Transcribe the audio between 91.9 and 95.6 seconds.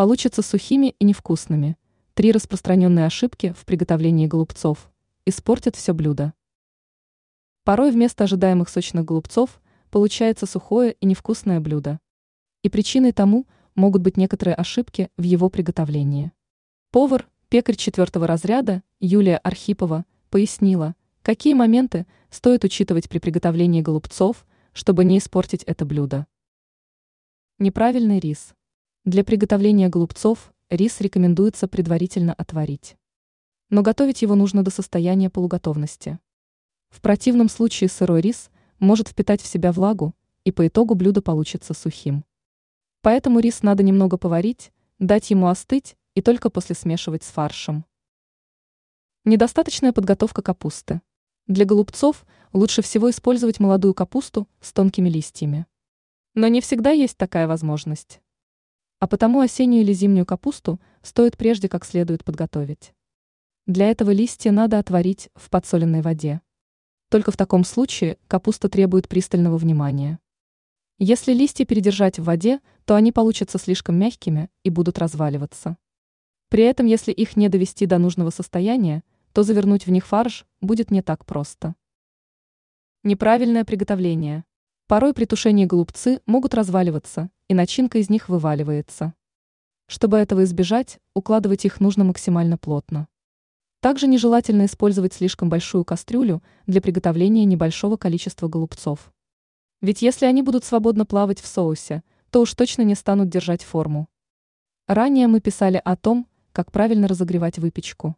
максимально плотно. Также нежелательно использовать слишком